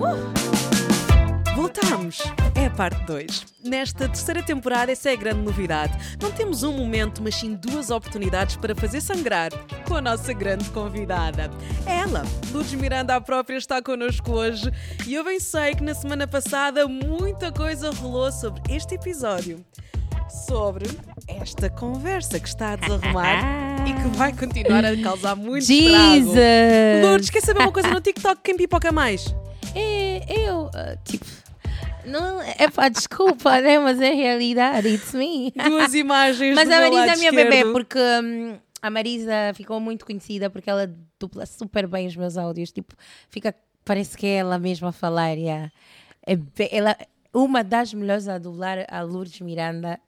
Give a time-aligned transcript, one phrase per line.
[0.00, 1.54] Uh!
[1.54, 2.20] Voltamos!
[2.54, 3.46] É a parte 2.
[3.62, 5.92] Nesta terceira temporada, essa é a grande novidade.
[6.22, 9.50] Não temos um momento, mas sim duas oportunidades para fazer sangrar
[9.86, 11.50] com a nossa grande convidada.
[11.84, 14.72] Ela, Lourdes Miranda, a própria, está connosco hoje
[15.06, 19.62] e eu bem sei que na semana passada muita coisa rolou sobre este episódio.
[20.46, 20.88] Sobre
[21.28, 26.26] esta conversa que está a desarrumar e que vai continuar a causar muito Jesus!
[26.28, 27.06] estrago.
[27.06, 28.40] Lourdes, quer saber uma coisa no TikTok?
[28.42, 29.34] Quem pipoca mais?
[29.74, 31.24] É, eu, ah, tipo,
[32.04, 33.78] não, é pá, desculpa, né?
[33.78, 35.52] Mas é realidade, it's me.
[35.52, 37.72] Duas imagens Mas a Marisa é minha bebê, esquerdo.
[37.72, 42.72] porque hum, a Marisa ficou muito conhecida porque ela dupla super bem os meus áudios.
[42.72, 42.94] Tipo,
[43.28, 45.32] fica, parece que é ela mesma a falar.
[45.32, 45.70] yeah.
[46.26, 46.36] É,
[46.70, 46.96] ela,
[47.32, 50.00] uma das melhores a dublar a Lourdes Miranda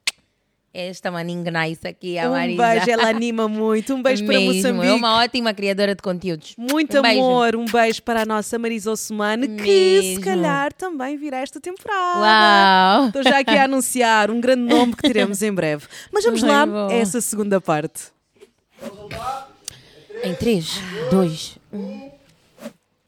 [0.74, 2.62] esta maninha nice aqui, a Um Marisa.
[2.66, 3.94] beijo, ela anima muito.
[3.94, 4.86] Um beijo para Mesmo, Moçambique.
[4.86, 6.54] É uma ótima criadora de conteúdos.
[6.56, 7.20] Muito Um beijo.
[7.20, 12.20] amor, um beijo para a nossa Marisa Ossumane, que se calhar também virá esta temporada.
[12.20, 13.06] Uau!
[13.08, 15.86] Estou já aqui a anunciar um grande nome que teremos em breve.
[16.10, 16.88] Mas vamos lá bom.
[16.88, 18.04] a essa segunda parte.
[20.24, 22.10] Em 3, 2, 1.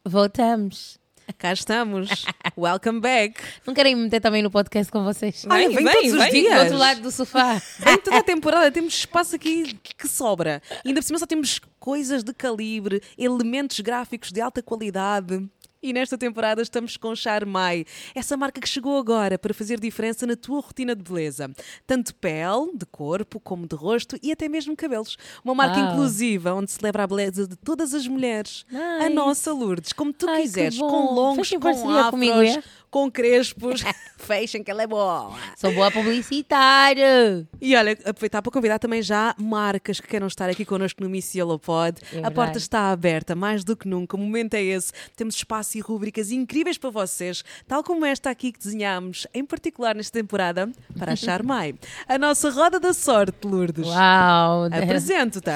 [0.04, 0.98] Voltamos.
[1.38, 2.24] Cá estamos.
[2.56, 3.40] Welcome back.
[3.66, 5.44] Não querem me meter também no podcast com vocês?
[5.48, 6.62] Olha, vem, todos os Do dias.
[6.62, 7.60] outro lado do sofá.
[7.86, 10.62] Em toda a temporada temos espaço aqui que sobra.
[10.84, 15.46] E ainda por cima só temos coisas de calibre, elementos gráficos de alta qualidade.
[15.84, 20.34] E nesta temporada estamos com Charmai, essa marca que chegou agora para fazer diferença na
[20.34, 21.50] tua rotina de beleza.
[21.86, 25.18] Tanto pele, de corpo, como de rosto e até mesmo cabelos.
[25.44, 28.64] Uma marca inclusiva onde celebra a beleza de todas as mulheres.
[28.72, 29.10] A Nice.
[29.14, 32.62] nossa Lourdes, como tu Ai, quiseres, com longos, com afros, comigo, é?
[32.94, 33.82] Com crespos.
[34.16, 35.32] Fechem que ela é boa.
[35.56, 37.44] Sou boa publicitária.
[37.60, 41.34] E olha, aproveitar para convidar também já marcas que queiram estar aqui connosco no Miss
[41.34, 41.98] Yellow Pod.
[42.04, 42.34] É a verdade.
[42.36, 44.16] porta está aberta, mais do que nunca.
[44.16, 44.92] O momento é esse.
[45.16, 49.94] Temos espaço e rubricas incríveis para vocês, tal como esta aqui que desenhámos, em particular
[49.96, 51.74] nesta temporada, para a Charmai.
[52.06, 53.86] A nossa roda da sorte, Lourdes.
[53.88, 54.66] Uau!
[54.66, 55.50] Apresento-te.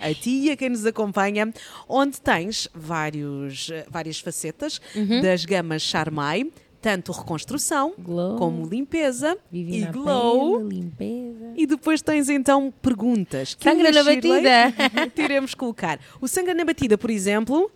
[0.00, 1.52] A ti e a quem nos acompanha,
[1.88, 5.20] onde tens vários, várias facetas Uhum.
[5.20, 6.50] das gamas Charmai,
[6.82, 8.36] tanto reconstrução Glow.
[8.36, 10.58] como limpeza Vivi e na glow.
[10.58, 11.52] pele, limpeza.
[11.56, 13.54] E depois tens então perguntas.
[13.54, 14.74] que Sangue eu e a na batida.
[15.14, 16.00] Tiremos colocar.
[16.20, 17.70] O sangue na batida, por exemplo,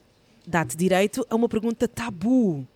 [0.46, 2.66] dá-te direito a uma pergunta tabu.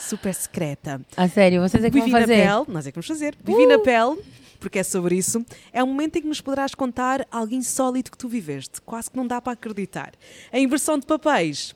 [0.00, 1.00] Super secreta.
[1.16, 2.46] A sério, vocês é que Vivi vão na fazer?
[2.46, 3.36] pele, nós é que vamos fazer.
[3.44, 4.18] Vivi na pele,
[4.58, 5.44] porque é sobre isso.
[5.72, 8.80] É um momento em que nos poderás contar algo insólito que tu viveste.
[8.80, 10.12] Quase que não dá para acreditar.
[10.52, 11.74] A inversão de papéis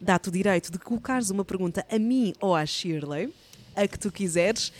[0.00, 3.32] dá-te o direito de colocares uma pergunta a mim ou à Shirley,
[3.76, 4.72] a que tu quiseres.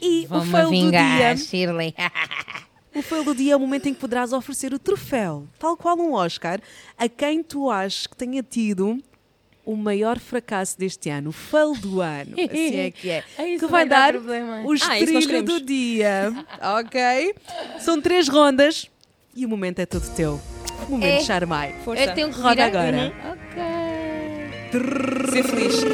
[0.00, 1.94] E o Vão-me fail do dia vingar, Shirley.
[2.94, 5.96] o fail do dia é o momento em que poderás oferecer o troféu, tal qual
[5.98, 6.60] um Oscar,
[6.98, 9.02] a quem tu achas que tenha tido
[9.64, 13.24] o maior fracasso deste ano, o fail do ano, assim é que é.
[13.38, 15.44] É que vai vai dar dar o Ah, estrilho queremos.
[15.52, 16.32] do dia,
[16.80, 17.34] ok?
[17.78, 18.90] São três rondas
[19.36, 20.40] e o momento é todo teu.
[20.88, 21.20] Momento É.
[21.20, 21.76] Charmai.
[21.84, 22.02] Força.
[22.02, 22.66] Eu tenho que Roda virar.
[22.66, 23.12] agora.
[23.14, 23.31] Uhum.
[24.72, 25.84] Ser feliz.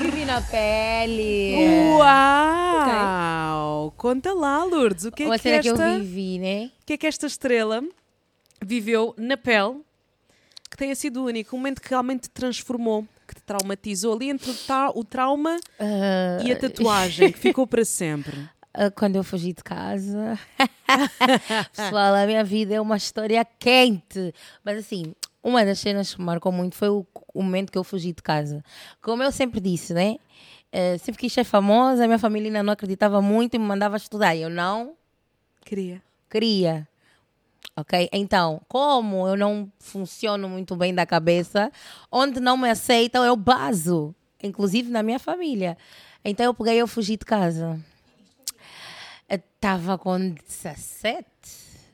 [0.00, 1.54] Vivi na pele.
[1.96, 3.94] Uau!
[3.96, 5.98] Conta lá, Lourdes, o que é Uma que cena que eu esta...
[6.00, 6.72] vivi, né?
[6.82, 7.80] O que é que esta estrela
[8.60, 9.82] viveu na pele
[10.68, 14.50] que tenha sido único, um momento que realmente te transformou, que te traumatizou ali entre
[14.94, 18.36] o, trauma Ah, e a tatuagem que ficou para sempre.
[18.74, 20.36] ah, quando eu fugi de casa.
[21.72, 24.34] Pessoal, a minha vida é uma história quente.
[24.64, 25.14] Mas assim,
[25.48, 28.22] uma das cenas que me marcou muito foi o, o momento que eu fugi de
[28.22, 28.64] casa.
[29.02, 30.16] Como eu sempre disse, né?
[30.70, 33.96] Eh, sempre quis ser famosa, a minha família ainda não acreditava muito e me mandava
[33.96, 34.34] estudar.
[34.34, 34.94] E eu não
[35.64, 36.02] Queria.
[36.30, 36.86] queria.
[37.76, 38.08] Ok?
[38.12, 41.70] Então, como eu não funciono muito bem da cabeça,
[42.10, 44.14] onde não me aceitam, eu baso.
[44.42, 45.76] Inclusive na minha família.
[46.24, 47.78] Então eu peguei e eu fugi de casa.
[49.28, 51.26] Estava com 17.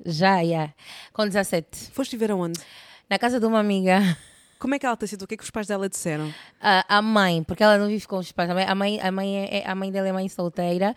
[0.04, 0.70] Já, já.
[1.12, 1.90] Com 17.
[1.90, 2.60] Foste ver aonde?
[3.08, 4.00] Na casa de uma amiga.
[4.58, 5.26] Como é que ela te aceitou?
[5.26, 6.32] O que é que os pais dela disseram?
[6.58, 8.48] A, a mãe, porque ela não vive com os pais.
[8.48, 10.94] A mãe, a mãe, é, é- a mãe dela é mãe solteira.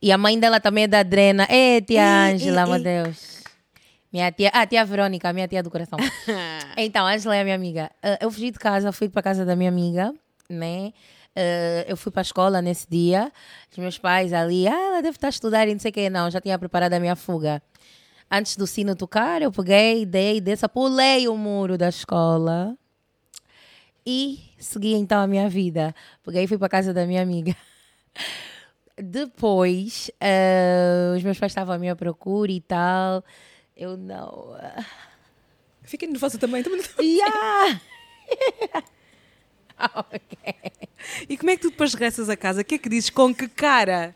[0.00, 1.46] E a mãe dela também é da Drena.
[1.50, 2.02] Ei, tia
[2.32, 2.82] Ângela, meu.
[2.82, 3.42] Deus.
[4.10, 5.98] Minha tia, ah, tia Verônica, minha tia do coração.
[6.78, 7.90] então, a Ângela é a minha amiga.
[8.02, 10.14] Ah, eu fugi de casa, fui para casa da minha amiga,
[10.48, 10.92] né?
[11.36, 13.30] Ah, eu fui para a escola nesse dia.
[13.70, 16.08] Os meus pais ali, ah, ela deve estar a estudar e não sei o que.
[16.08, 17.62] Não, já tinha preparado a minha fuga.
[18.30, 22.76] Antes do sino tocar, eu peguei, dei, dessa, pulei o muro da escola
[24.06, 25.94] e segui então a minha vida.
[26.24, 27.56] Peguei e fui para casa da minha amiga.
[28.96, 33.24] Depois, ah, os meus pais estavam à minha procura e tal.
[33.76, 34.54] Eu não.
[34.60, 34.84] ah,
[35.82, 36.62] Fiquei nervosa também.
[36.62, 36.80] também.
[37.00, 37.80] Yeah!
[41.28, 42.60] E como é que tu depois regressas a casa?
[42.60, 43.08] O que é que dizes?
[43.08, 44.14] Com que cara?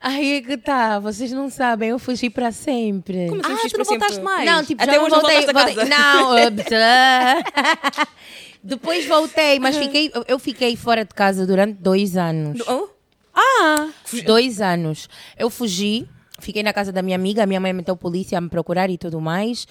[0.00, 3.28] Aí é que tá, vocês não sabem, eu fugi para sempre.
[3.28, 4.24] Como assim ah, tu não voltaste sempre?
[4.30, 4.50] mais?
[4.50, 5.90] Não, tipo, Até já hoje não não voltei, voltei- casa.
[5.90, 6.30] Não,
[8.64, 12.62] depois voltei, mas fiquei, eu fiquei fora de casa durante dois anos.
[12.66, 12.88] Oh?
[13.34, 13.88] Ah!
[14.24, 15.06] Dois anos.
[15.38, 16.08] Eu fugi,
[16.38, 18.96] fiquei na casa da minha amiga, a minha mãe meteu polícia a me procurar e
[18.96, 19.66] tudo mais.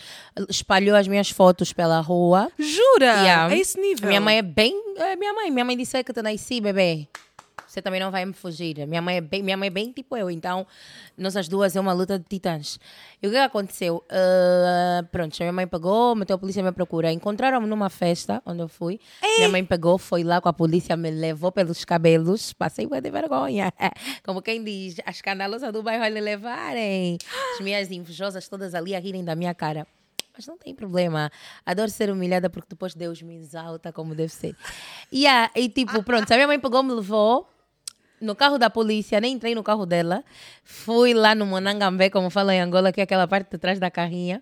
[0.48, 2.52] Espalhou as minhas fotos pela rua.
[2.58, 3.06] Jura?
[3.24, 3.54] Yeah.
[3.54, 4.08] A esse nível?
[4.08, 4.80] Minha mãe é bem.
[4.98, 5.50] É minha mãe.
[5.50, 7.08] Minha mãe disse "É que tu nasci, bebê.
[7.68, 8.86] Você também não vai me fugir.
[8.88, 10.66] Minha mãe é bem, minha mãe é bem tipo eu, então
[11.18, 12.80] nós duas é uma luta de titãs.
[13.22, 14.04] E o que aconteceu?
[14.10, 17.12] Ah, pronto, a minha mãe pegou, meteu a polícia a me procura.
[17.12, 19.00] Encontraram-me numa festa onde eu fui.
[19.38, 22.54] Minha mãe pegou, foi lá com a polícia, me levou pelos cabelos.
[22.54, 23.72] Passei uma de vergonha.
[24.24, 27.18] Como quem diz, a escandalosa do bairro lhe levarem.
[27.54, 29.86] As minhas invejosas todas ali a rirem da minha cara.
[30.40, 31.30] Mas não tem problema.
[31.66, 34.56] Adoro ser humilhada porque depois Deus me exalta como deve ser.
[35.12, 37.46] E, ah, e tipo, pronto, a minha mãe pegou, me levou
[38.22, 40.24] no carro da polícia, nem entrei no carro dela.
[40.64, 43.92] Fui lá no Monangambé, como fala em Angola, que é aquela parte de trás da
[43.92, 44.42] carrinha.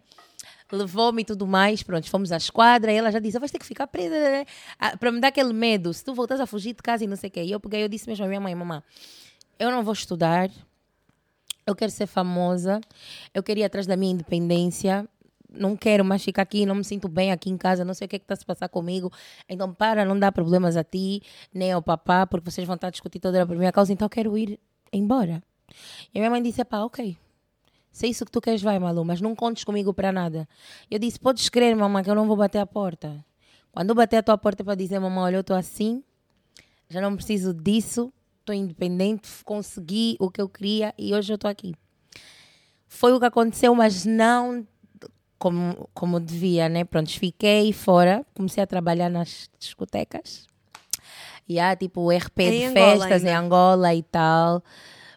[0.71, 3.65] Levou-me e tudo mais, pronto, fomos à esquadra e ela já disse, vais ter que
[3.65, 4.45] ficar presa, né?
[4.77, 7.15] Ah, para me dar aquele medo, se tu voltas a fugir de casa e não
[7.15, 7.41] sei o quê.
[7.41, 8.83] E eu peguei, eu disse mesmo à minha mãe, mamãe,
[9.57, 10.51] eu não vou estudar,
[11.65, 12.79] eu quero ser famosa,
[13.33, 15.07] eu queria ir atrás da minha independência,
[15.57, 18.09] não quero mais ficar aqui, não me sinto bem aqui em casa, não sei o
[18.09, 19.11] que é que está se passar comigo.
[19.49, 21.21] Então, para não dar problemas a ti,
[21.53, 24.09] nem ao papá, porque vocês vão estar a discutir toda a minha causa, então eu
[24.09, 24.59] quero ir
[24.91, 25.43] embora.
[26.13, 27.17] E a minha mãe disse: pá, ok.
[27.91, 30.47] Se é isso que tu queres, vai, Malu, mas não contes comigo para nada.
[30.89, 33.25] Eu disse: podes crer, mamãe, que eu não vou bater a porta.
[33.71, 36.03] Quando eu bater a tua porta para dizer, mamãe, olha, eu estou assim,
[36.89, 41.49] já não preciso disso, estou independente, consegui o que eu queria e hoje eu estou
[41.49, 41.75] aqui.
[42.87, 44.65] Foi o que aconteceu, mas não
[45.37, 46.83] como, como devia, né?
[46.83, 50.47] Pronto, fiquei fora, comecei a trabalhar nas discotecas.
[51.47, 53.39] E há tipo RP Em de Angola festas em ainda?
[53.39, 54.61] Angola e tal.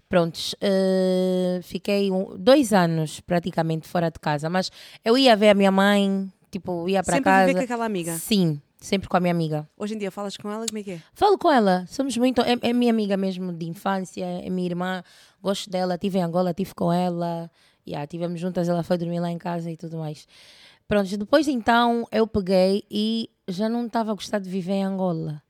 [0.08, 4.70] Prontos, eh, fiquei um- dois anos praticamente fora de casa, mas
[5.04, 7.46] eu ia ver a minha mãe, tipo, ia para Sempre casa.
[7.46, 8.12] viver com aquela amiga?
[8.14, 9.68] Sim, sempre com a minha amiga.
[9.78, 11.00] Hoje em dia falas com ela, como é que é?
[11.14, 12.40] Falo com ela, somos muito.
[12.42, 15.02] É, é minha amiga mesmo de infância, é minha irmã,
[15.40, 15.94] gosto dela.
[15.94, 17.48] Estive em Angola, estive com ela,
[17.90, 20.26] yeah, estivemos juntas, ela foi dormir lá em casa e tudo mais.
[20.88, 25.42] Pronto, depois então eu peguei e já não estava a gostar de viver em Angola.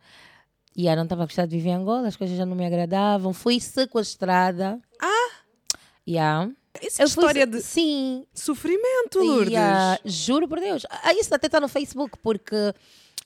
[0.76, 2.64] E yeah, não estava a gostar de viver em Angola, as coisas já não me
[2.66, 3.32] agradavam.
[3.32, 4.78] Fui sequestrada.
[5.00, 5.31] Ah!
[6.08, 6.50] Yeah.
[6.82, 9.52] Isso é Eu fui história se- de Sim, sofrimento, Lourdes.
[9.52, 10.86] e, ah, juro por Deus.
[10.88, 12.72] Ah, isso até está no Facebook, porque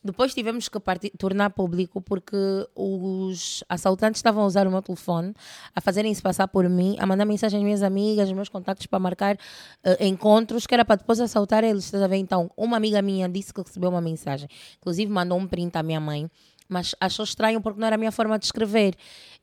[0.05, 2.37] depois tivemos que parti- tornar público porque
[2.75, 5.33] os assaltantes estavam a usar o meu telefone,
[5.75, 8.99] a fazerem-se passar por mim, a mandar mensagem às minhas amigas, aos meus contactos para
[8.99, 9.39] marcar
[9.83, 11.87] eh, encontros, que era para depois assaltar eles.
[11.87, 12.17] Estás a ver?
[12.17, 14.47] Então, uma amiga minha disse que recebeu uma mensagem,
[14.79, 16.31] inclusive mandou um print à minha mãe.
[16.69, 18.95] Mas achou estranho porque não era a minha forma de escrever.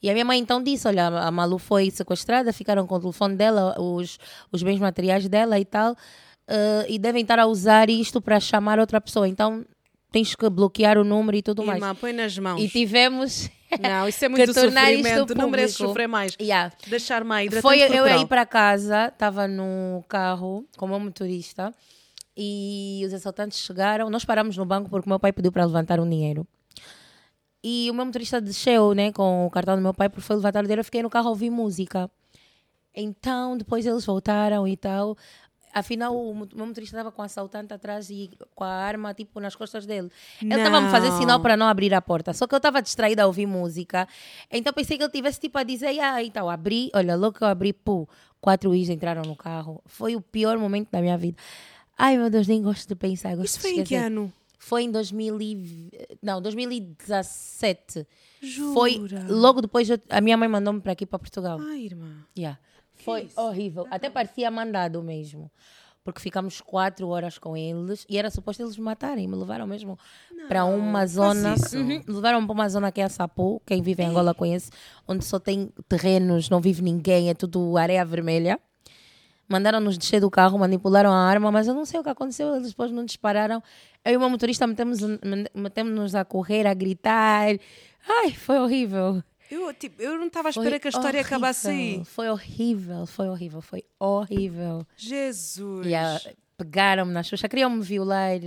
[0.01, 3.35] E a minha mãe então disse: Olha, a Malu foi sequestrada, ficaram com o telefone
[3.35, 4.17] dela, os,
[4.51, 5.95] os bens materiais dela e tal,
[6.47, 9.27] eh, e devem estar a usar isto para chamar outra pessoa.
[9.27, 9.63] Então
[10.11, 11.81] tens que bloquear o número e tudo mais.
[11.97, 12.61] Põe nas mãos.
[12.61, 13.49] E tivemos.
[13.81, 15.33] Não, isso é muito sofrimento.
[15.35, 15.89] Não mereces público.
[15.89, 16.35] sofrer mais.
[16.39, 16.73] Yeah.
[16.87, 21.73] Deixar mais Foi eu ir para casa, estava no carro com o meu motorista
[22.35, 24.09] e os assaltantes chegaram.
[24.09, 26.45] Nós paramos no banco porque o meu pai pediu para levantar um dinheiro.
[27.63, 30.59] E o meu motorista desceu né, com o cartão do meu pai porque foi levantar
[30.59, 30.81] o dinheiro.
[30.81, 32.09] Eu fiquei no carro a ouvir música.
[32.93, 35.15] Então, depois eles voltaram e tal.
[35.73, 39.55] Afinal, o meu motorista estava com o assaltante atrás e com a arma, tipo, nas
[39.55, 40.09] costas dele.
[40.41, 42.33] Ele estava a me fazer sinal para não abrir a porta.
[42.33, 44.07] Só que eu estava distraída a ouvir música.
[44.51, 47.47] Então, pensei que ele tivesse, tipo, a dizer, ah, então, abri, olha, logo que eu
[47.47, 48.07] abri, pô,
[48.39, 49.81] quatro is entraram no carro.
[49.85, 51.37] Foi o pior momento da minha vida.
[51.97, 53.35] Ai, meu Deus, nem gosto de pensar.
[53.35, 54.31] Gosto Isso foi em que ano?
[54.57, 55.91] Foi em 2000 e...
[56.21, 58.07] Não, 2017.
[58.41, 58.73] Jura?
[58.73, 58.99] Foi
[59.29, 61.59] logo depois, eu- a minha mãe mandou-me para aqui, para Portugal.
[61.61, 62.25] Ai, irmã.
[62.37, 62.59] Yeah.
[63.03, 63.87] Foi horrível.
[63.91, 65.51] Até parecia mandado mesmo.
[66.03, 69.27] Porque ficamos quatro horas com eles e era suposto eles me matarem.
[69.27, 69.99] Me levaram mesmo
[70.47, 71.53] para uma zona.
[71.53, 71.77] isso.
[71.77, 73.61] Uhum, me levaram para uma zona que é a Sapu.
[73.67, 74.71] Quem vive em Angola conhece.
[75.07, 78.59] Onde só tem terrenos, não vive ninguém, é tudo areia vermelha.
[79.47, 82.55] Mandaram-nos descer do carro, manipularam a arma, mas eu não sei o que aconteceu.
[82.55, 83.61] Eles depois não dispararam.
[84.03, 84.99] Eu e o meu motorista metemos-
[85.53, 87.47] metemos-nos a correr, a gritar.
[88.07, 89.21] Ai, foi horrível.
[89.51, 91.25] Eu, tipo, eu não estava à espera que a história horrível.
[91.25, 92.05] acabasse aí.
[92.05, 94.87] Foi horrível, foi horrível, foi horrível.
[94.95, 95.85] Jesus.
[95.85, 96.17] E ah,
[96.57, 98.39] pegaram-me na xuxa, queriam-me violar.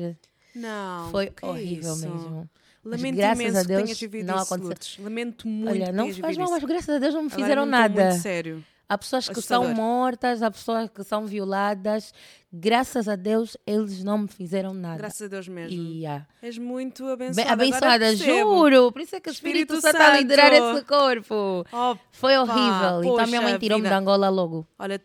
[0.55, 1.11] Não.
[1.11, 2.49] Foi é horrível mesmo.
[2.83, 5.05] Mas Lamento graças imenso a que Deus não aconteceu.
[5.05, 7.79] Lamento muito Olha, não faz mal, mas graças a Deus não me Agora fizeram estou
[7.81, 8.05] nada.
[8.05, 8.65] muito sério.
[8.89, 9.75] Há pessoas que são Assustador.
[9.83, 12.13] mortas, há pessoas que são violadas.
[12.53, 14.99] Graças a Deus, eles não me fizeram nada.
[14.99, 15.77] Graças a Deus mesmo.
[15.77, 17.53] E, ah, És muito bem abençoada.
[17.53, 18.93] abençoada, juro.
[18.93, 21.65] Por isso é que o Espírito Espírito Santo está a liderar esse corpo.
[21.73, 23.13] Oh, Foi pá, horrível.
[23.15, 24.67] então minha mãe tirou-me de Angola logo.
[24.79, 25.01] Olha,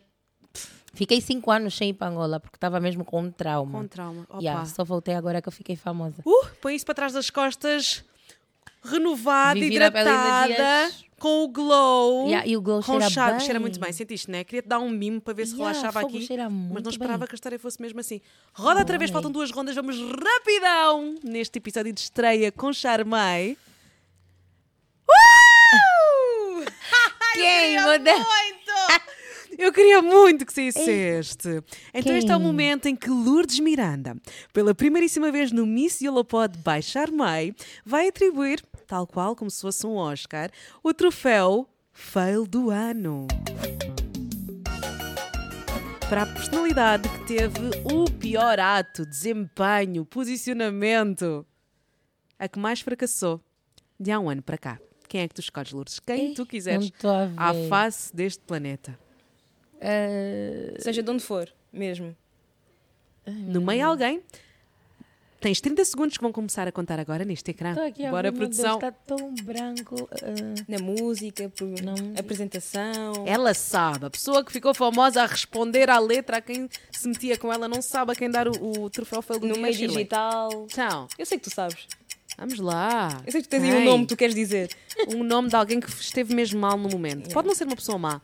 [0.92, 3.80] Fiquei cinco anos sem ir para Angola, porque estava mesmo com um trauma.
[3.80, 4.26] com trauma.
[4.28, 4.40] Opa.
[4.42, 6.16] Yeah, só voltei agora que eu fiquei famosa.
[6.26, 8.04] Uh, põe isso para trás das costas,
[8.84, 10.90] renovada, pelas hidratada.
[11.20, 12.26] Com o glow.
[12.26, 13.40] Yeah, e o glow com cheira chá, bem.
[13.40, 14.42] cheira muito bem, sentiste, né?
[14.42, 16.26] Queria-te dar um mimo para ver se Yeah, relaxava aqui.
[16.72, 17.28] Mas não esperava bem.
[17.28, 18.20] que a história fosse mesmo assim.
[18.54, 23.56] Roda outra vez, faltam duas rondas, vamos rapidão neste episódio de estreia com Charmei.
[25.08, 26.64] Uh!
[27.34, 27.74] Quem?
[27.76, 28.26] Eu Meu queria Deus.
[28.26, 29.49] muito!
[29.60, 31.62] Eu queria muito que saísse este.
[31.92, 32.46] Então este é o Quem?
[32.46, 34.16] momento em que Lourdes Miranda,
[34.54, 39.86] pela primeiríssima vez no Miss Yolopod by Charmei, vai atribuir, tal qual como se fosse
[39.86, 40.50] um Oscar,
[40.82, 43.26] o troféu Fail do Ano.
[46.08, 51.46] Para a personalidade que teve o pior ato, desempenho, posicionamento,
[52.38, 53.42] a que mais fracassou
[54.00, 54.80] de há um ano para cá.
[55.06, 56.00] Quem é que tu escolhes, Lourdes?
[56.00, 56.90] Quem Ei, tu quiseres
[57.36, 58.98] à face deste planeta.
[59.80, 62.14] Eh, Seja de onde for, mesmo.
[63.26, 64.22] No meio alguém.
[65.40, 67.70] Tens 30 segundos que vão começar a contar agora neste ecrã.
[67.70, 68.74] Estou aqui a Bora, ver, meu Deus, produção.
[68.74, 70.06] está tão branco.
[70.20, 71.94] eh, Na música, por Não.
[72.18, 73.24] apresentação.
[73.26, 74.04] Ela sabe.
[74.04, 77.66] A pessoa que ficou famosa a responder à letra a quem se metia com ela
[77.68, 80.66] não sabe a quem dar o, o troféu do no meio digital.
[80.70, 81.86] Então, Eu sei que tu sabes.
[82.36, 83.22] vamos lá.
[83.24, 84.68] Eu sei que tu tens aí um nome que tu queres dizer.
[85.08, 87.32] Um nome de alguém que esteve mesmo mal no momento.
[87.32, 88.20] Pode não ser uma pessoa má,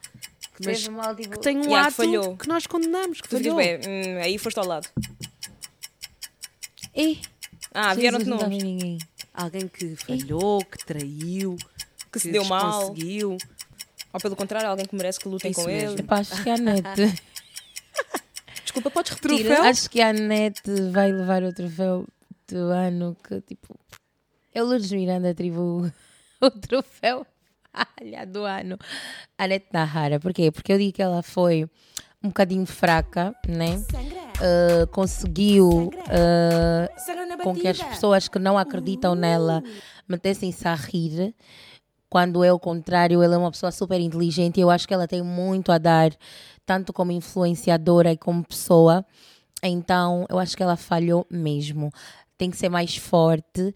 [0.64, 2.36] mas mal, tipo, que tem um Yeah, que ato falhou.
[2.36, 3.78] que nós condenamos, que Tu dizes, falhou.
[3.80, 4.88] bem, hum, aí foste ao lado.
[6.94, 7.20] Ih,
[7.74, 8.62] Ah, Jesus, vieram-te nomes.
[8.62, 8.98] ninguém.
[9.34, 11.56] Alguém que falhou, que traiu,
[12.10, 12.88] Que se deu mal.
[12.88, 13.36] conseguiu.
[14.12, 15.90] Ou pelo contrário, alguém que merece que lutem Isso com mesmo.
[15.98, 16.04] ele.
[16.08, 16.82] Acho que a Net.
[18.64, 19.44] Desculpa, podes repetir?
[19.46, 19.62] Troféu?
[19.64, 22.06] acho que a Net vai levar o troféu
[22.48, 23.78] do ano que, tipo.
[24.54, 25.92] Eu, Lourdes Miranda, atribuo
[26.40, 27.26] o troféu
[27.76, 28.78] falha do ano
[29.36, 30.20] à Net Nahara.
[30.20, 30.50] Por quê?
[30.50, 31.68] Porque eu digo que ela foi
[32.22, 33.76] um bocadinho fraca, né?
[34.36, 39.62] Uh, conseguiu uh, com que as pessoas que não acreditam nela
[40.08, 41.34] metessem-se a rir.
[42.08, 45.08] Quando é o contrário, ela é uma pessoa super inteligente e eu acho que ela
[45.08, 46.10] tem muito a dar,
[46.64, 49.04] tanto como influenciadora e como pessoa.
[49.62, 51.90] Então, eu acho que ela falhou mesmo.
[52.38, 53.74] Tem que ser mais forte,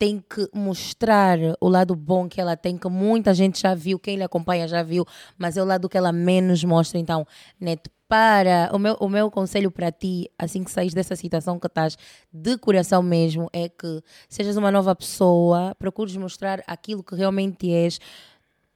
[0.00, 4.16] tem que mostrar o lado bom que ela tem, que muita gente já viu, quem
[4.16, 5.04] lhe acompanha já viu,
[5.36, 6.98] mas é o lado que ela menos mostra.
[6.98, 7.26] Então,
[7.60, 8.70] Neto, para.
[8.72, 11.98] O meu, o meu conselho para ti, assim que saís dessa situação que estás,
[12.32, 18.00] de coração mesmo, é que sejas uma nova pessoa, procures mostrar aquilo que realmente és.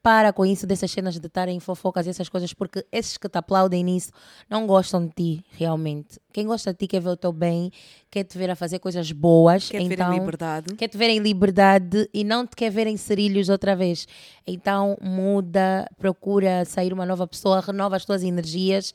[0.05, 3.27] Para com isso dessas cenas de estarem em fofocas e essas coisas, porque esses que
[3.27, 4.11] te aplaudem nisso
[4.51, 6.21] não gostam de ti, realmente.
[6.31, 7.73] Quem gosta de ti quer ver o teu bem,
[8.11, 9.71] quer te ver a fazer coisas boas.
[9.71, 10.75] Quer te ver então, em liberdade.
[10.75, 14.07] quer te ver em liberdade e não te quer ver em cerilhos outra vez.
[14.47, 18.93] Então muda, procura sair uma nova pessoa, renova as tuas energias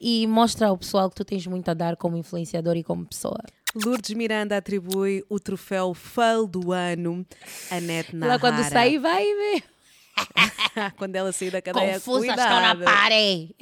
[0.00, 3.38] e mostra ao pessoal que tu tens muito a dar como influenciador e como pessoa.
[3.76, 7.24] Lourdes Miranda atribui o troféu Fail do ano
[7.70, 8.34] a Net Nahara.
[8.34, 9.77] Lá quando sair, vai ver.
[10.96, 12.84] quando ela sair da cadeia, Confusas estão na cuidado.
[12.84, 13.54] parede.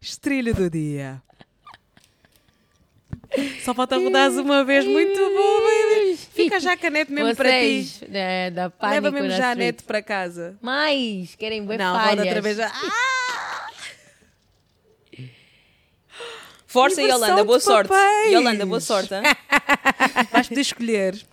[0.00, 1.22] Estrilho do dia.
[3.64, 4.84] Só falta rodares uma vez.
[4.84, 6.16] Muito bom, baby.
[6.16, 7.82] Fica já a canete mesmo para ti.
[7.84, 8.00] Vocês,
[8.54, 10.56] da, da Leva mesmo já a net para casa.
[10.62, 12.10] Mais, querem ver Não, falhas.
[12.10, 12.56] roda outra vez.
[12.58, 12.68] já.
[12.72, 13.64] Ah!
[16.66, 17.92] Força Yolanda, boa sorte.
[18.30, 19.14] Yolanda, boa sorte.
[19.14, 19.22] hein?
[20.32, 21.26] Vais poder escolher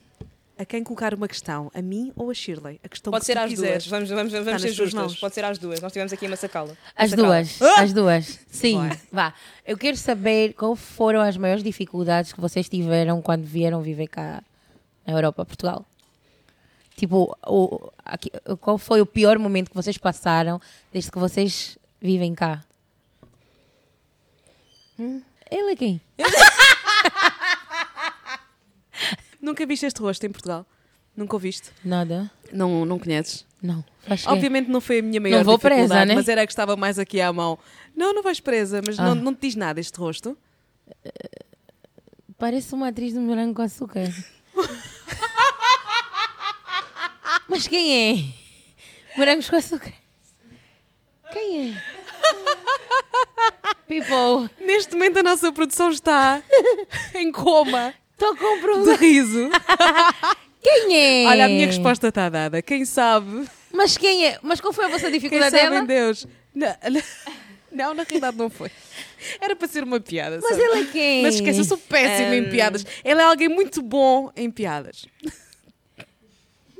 [0.61, 2.79] a quem colocar uma questão, a mim ou a Shirley.
[2.83, 3.87] A questão Pode que ser às quiseres.
[3.87, 3.87] duas.
[3.87, 4.93] Vamos, vamos, vamos ser justas.
[4.93, 5.15] mãos.
[5.19, 5.81] Pode ser às duas.
[5.81, 6.73] Nós estivemos aqui a massacá-la.
[6.95, 7.27] As Massacá-la.
[7.41, 7.81] duas, Ah!
[7.81, 8.39] as duas.
[8.49, 8.77] Sim,
[9.11, 9.33] vá.
[9.65, 14.43] Eu quero saber qual foram as maiores dificuldades que vocês tiveram quando vieram viver cá
[15.07, 15.85] na Europa, Portugal.
[16.95, 20.61] Tipo, o, aqui- qual foi o pior momento que vocês passaram
[20.93, 22.63] desde que vocês vivem cá?
[24.99, 26.01] Ele é quem?
[29.41, 30.65] Nunca viste este rosto em Portugal?
[31.15, 31.69] Nunca ouviste?
[31.83, 32.29] Nada.
[32.53, 33.45] Não, não conheces?
[33.61, 33.83] Não.
[34.27, 36.15] Obviamente não foi a minha maior Não vou presa, né?
[36.15, 37.59] mas era a que estava mais aqui à mão.
[37.95, 39.03] Não, não vais presa, mas Ah.
[39.03, 40.37] não, não te diz nada este rosto.
[42.37, 44.09] Parece uma atriz do Morango com Açúcar.
[47.47, 49.17] Mas quem é?
[49.17, 49.93] Morangos com Açúcar.
[51.33, 51.73] Quem é?
[53.87, 56.41] People, Neste momento a nossa produção está
[57.13, 58.97] em coma estou com um de problema.
[58.97, 59.49] riso.
[60.61, 61.27] Quem é?
[61.27, 62.61] Olha, a minha resposta está dada.
[62.61, 63.47] Quem sabe?
[63.73, 64.37] Mas quem é?
[64.43, 65.85] Mas qual foi a vossa Quem dificuldade sabe dela?
[65.87, 66.27] Deus?
[66.53, 66.75] Não,
[67.71, 68.69] não, na realidade não foi.
[69.39, 70.39] Era para ser uma piada.
[70.41, 70.61] Mas sabe?
[70.61, 71.23] ele é quem?
[71.23, 72.49] Mas esquece, eu sou péssima em Ahm.
[72.51, 72.85] piadas.
[73.03, 75.05] Ele é alguém muito bom em piadas.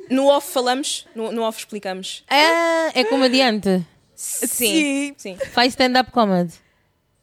[0.10, 2.24] No off falamos, no, no off explicamos.
[2.30, 3.84] Ah, é comediante.
[4.14, 5.16] Sim.
[5.18, 5.38] Sim.
[5.54, 6.54] Faz stand-up comedy.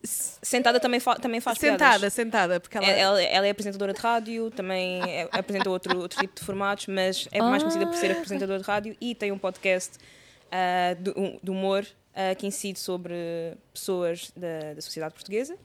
[0.03, 2.13] Sentada também, fa também faz sentada, piadas.
[2.13, 2.87] sentada, porque ela.
[2.87, 6.87] É- Ela, ela é apresentadora de rádio, também é- apresenta outro, outro tipo de formatos,
[6.87, 9.99] mas é mais conhecida por ser apresentadora de rádio e tem um podcast
[10.53, 13.15] ah, de, um- de humor ah, que incide sobre
[13.75, 15.59] pessoas da, da sociedade portuguesa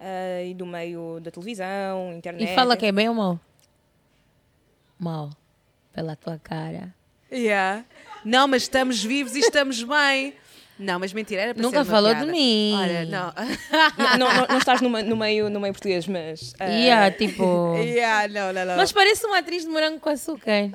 [0.00, 2.50] ah, e do meio da televisão, internet.
[2.50, 3.40] E fala que é bem ou mal?
[4.98, 5.30] Mal.
[5.92, 6.94] Pela tua cara.
[7.32, 7.84] Yeah.
[8.24, 10.34] Não, mas estamos vivos e estamos bem.
[10.78, 12.26] Não, mas mentira, era para Nunca ser uma falou piada.
[12.26, 12.74] de mim.
[12.74, 13.32] Olha, não.
[13.96, 16.52] não, não, não- estás no, me- no meio, no meio português, mas.
[16.60, 17.74] ah, Yeah, tipo.
[17.78, 18.76] yeah, não, não, não.
[18.76, 20.70] Mas parece uma atriz de morango com açúcar.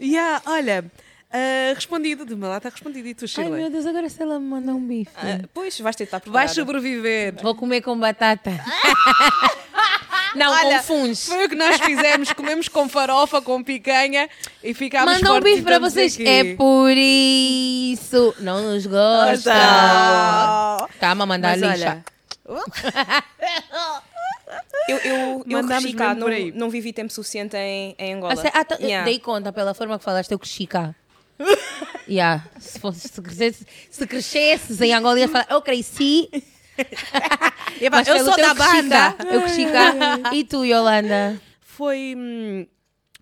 [0.00, 0.84] Yeah, olha,
[1.32, 3.08] ah, respondido, de uma lata respondido.
[3.08, 3.60] E tu, Ai Shirley?
[3.62, 5.10] meu Deus, agora se ela me mandar um bife.
[5.16, 6.54] ah, pois, vais ter de estar Vais preparada.
[6.54, 7.34] sobreviver.
[7.42, 8.50] Vou comer com batata.
[10.36, 11.26] Não Olha, confundes.
[11.26, 12.32] Foi o que nós fizemos.
[12.34, 14.28] Comemos com farofa, com picanha
[14.62, 16.14] e ficámos Manda um bife para vocês.
[16.14, 16.26] aqui.
[16.28, 18.34] É por isso.
[18.40, 19.52] Não nos gostam.
[19.52, 20.88] Tá.
[21.00, 22.04] Calma, mandar Mas lixa.
[24.88, 28.34] Eu, eu, eu cresci cá, não, não vivi tempo suficiente em, em Angola.
[28.36, 29.04] Ah, ah, tá- eu Yeah.
[29.04, 30.94] Dei conta pela forma que falaste, eu cresci cá.
[32.08, 32.44] yeah.
[32.60, 36.28] se, fosse, se, crescesse, se crescesses em Angola, ia falar, eu cresci.
[37.80, 39.14] Eba, eu sou da banda.
[39.32, 39.94] Eu cresci cá.
[40.32, 41.40] E tu, Yolanda?
[41.60, 42.14] Foi.
[42.16, 42.66] hum,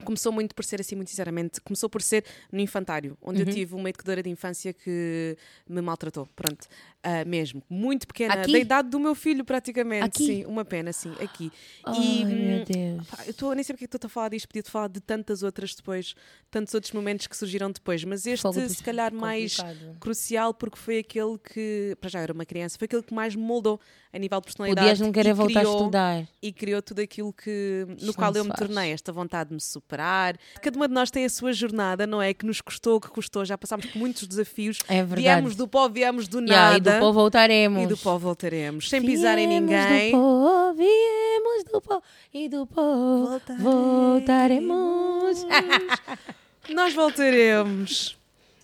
[0.05, 1.61] começou muito por ser assim, muito sinceramente.
[1.61, 3.49] Começou por ser no infantário, onde Uhum.
[3.49, 5.37] eu tive uma educadora de infância que
[5.69, 6.27] me maltratou.
[6.37, 6.67] Pronto.
[7.03, 7.63] Ah, mesmo.
[7.69, 8.35] Muito pequena.
[8.35, 8.53] Aqui?
[8.53, 10.05] Da idade do meu filho, praticamente.
[10.05, 10.27] Aqui?
[10.27, 11.53] Sim, uma pena, sim, aqui.
[11.85, 12.25] Ai, e.
[12.25, 13.07] meu hum, Deus.
[13.09, 15.43] pá, eu tô, nem sei porque é estou a falar disto, podia-te falar de tantas
[15.43, 16.15] outras depois,
[16.51, 19.97] tantos outros momentos que surgiram depois, mas este, se calhar, mais complicado.
[20.01, 23.43] crucial, porque foi aquele que, para já era uma criança, foi aquele que mais me
[23.43, 23.79] moldou
[24.15, 24.87] a nível de personalidade.
[24.87, 26.25] Podias não querer voltar a criou- estudar.
[26.41, 28.61] e criou tudo aquilo que, no Isto qual não eu me faz.
[28.61, 30.37] tornei, esta vontade de me superar.
[30.63, 32.33] Cada uma de nós tem a sua jornada, não é?
[32.33, 34.79] Que nos custou, que custou, já passámos por muitos desafios.
[34.89, 35.21] É verdade.
[35.23, 36.77] Viemos do pó, viemos do Yeah, nada.
[36.79, 37.83] e do pó voltaremos.
[37.83, 40.13] E do pó voltaremos, sem pisar em Viemos ninguém.
[40.13, 45.45] Do pó, viemos do pó e do pó voltaremos.
[46.71, 48.17] Nós voltaremos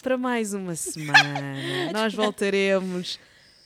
[0.03, 1.91] para mais uma semana.
[1.93, 3.19] Nós voltaremos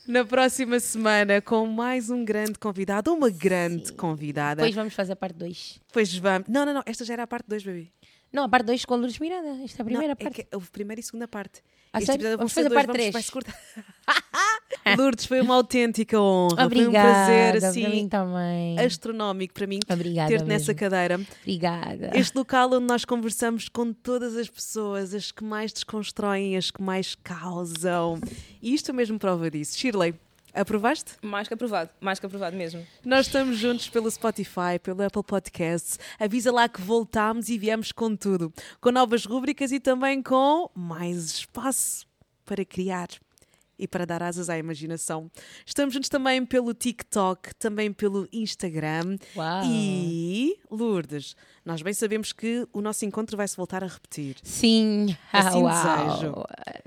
[0.07, 4.62] na próxima semana com mais um grande convidado, uma grande convidada.
[4.62, 5.81] Depois vamos fazer a parte 2.
[5.93, 6.49] Pois vamos.
[6.49, 7.93] Não, não, não, esta já era a parte 2, baby.
[8.35, 9.62] Não, a parte 2 com Lourdes Miranda.
[9.62, 10.40] Esta é a primeira não, parte.
[10.40, 11.62] É que houve primeira e segunda parte.
[11.92, 13.12] Ah, Este episódio Vamos fazer dois, parte três.
[13.12, 13.57] vai-se cortar.
[14.99, 16.66] Lourdes, foi uma autêntica honra.
[16.66, 16.75] Obrigada.
[16.75, 18.79] foi um prazer para assim também.
[18.81, 21.20] astronómico para mim ter-te nessa cadeira.
[21.42, 22.11] Obrigada.
[22.14, 26.83] Este local onde nós conversamos com todas as pessoas, as que mais desconstroem, as que
[26.83, 28.20] mais causam.
[28.61, 29.79] E isto é mesmo prova disso.
[29.79, 30.14] Shirley,
[30.55, 31.12] aprovaste?
[31.23, 32.87] Mais que aprovado, mais que aprovado mesmo.
[33.05, 35.99] Nós estamos juntos pelo Spotify, pelo Apple Podcasts.
[36.19, 38.53] Avisa lá que voltámos e viemos com tudo.
[38.81, 42.07] Com novas rúbricas e também com mais espaço
[42.45, 43.09] para criar
[43.78, 45.30] e para dar asas à imaginação.
[45.66, 49.16] Estamos juntos também pelo TikTok, também pelo Instagram.
[49.37, 49.62] Uau.
[49.64, 51.34] E, Lourdes,
[51.64, 54.37] nós bem sabemos que o nosso encontro vai se voltar a repetir.
[54.42, 55.16] Sim.
[55.32, 56.32] Assim Ah, desejo.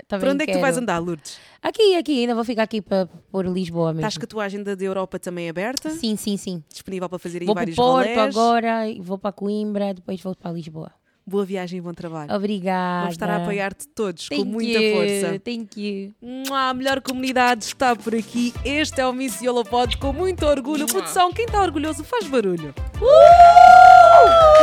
[0.06, 0.82] Também Para onde é que tu vais quero.
[0.82, 1.38] andar, Lourdes?
[1.62, 2.20] Aqui, aqui.
[2.20, 4.00] Ainda vou ficar aqui para por Lisboa mesmo.
[4.00, 5.90] Estás com a tua agenda da Europa também aberta?
[5.90, 6.64] Sim, sim, sim.
[6.68, 8.36] Disponível para fazer aí Vou para o vários Porto rolés?
[8.36, 10.90] agora, vou para Coimbra, depois vou para Lisboa.
[11.28, 12.34] Boa viagem e bom trabalho.
[12.34, 13.00] Obrigada.
[13.00, 15.38] Vamos estar a apoiar-te todos Thank com muita you, força.
[15.44, 16.14] Thank you.
[16.54, 18.54] A melhor comunidade está por aqui.
[18.64, 20.86] Este é o Miss Yolo Pod com muito orgulho.
[20.86, 22.74] Produção, quem está orgulhoso faz barulho.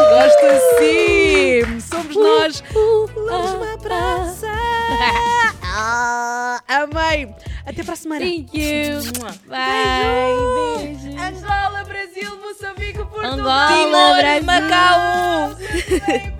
[0.09, 1.79] Gosta sim!
[1.81, 2.63] Somos nós.
[2.73, 4.47] Vamos uma abraça.
[5.61, 7.31] Ah, amei.
[7.63, 8.21] Até para a semana.
[8.25, 9.01] Thank you.
[9.47, 10.77] Bye.
[10.77, 11.09] Beijo.
[11.19, 13.33] Angola, Brasil, Moçambique, Portugal.
[13.33, 14.43] Angola, Timor, Brasil.
[14.45, 16.31] Macau.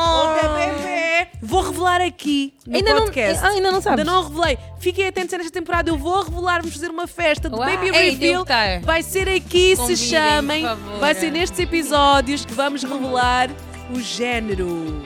[0.00, 3.42] Oh, Vou revelar aqui no ainda podcast.
[3.42, 3.98] Não, ainda não sabes.
[3.98, 4.58] Ainda não revelei.
[4.78, 5.90] Fiquem atentos nesta temporada.
[5.90, 8.44] Eu vou revelar, vamos fazer uma festa do Uau, Baby ei, Reveal.
[8.44, 8.78] Tá.
[8.82, 10.64] Vai ser aqui, se chamem.
[10.98, 13.50] Vai ser nestes episódios que vamos revelar
[13.90, 15.02] o género.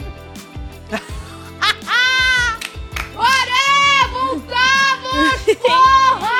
[3.17, 5.57] Ora, voltamos!
[5.63, 6.34] Porra!